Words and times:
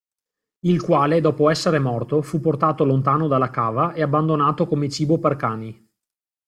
Il 0.61 0.81
quale 0.81 1.21
dopo 1.21 1.51
essere 1.51 1.77
morto 1.77 2.23
fu 2.23 2.39
portato 2.39 2.83
lontano 2.83 3.27
dalla 3.27 3.51
cava 3.51 3.93
e 3.93 4.01
abbandonato 4.01 4.65
come 4.65 4.89
cibo 4.89 5.19
per 5.19 5.35
cani. 5.35 5.89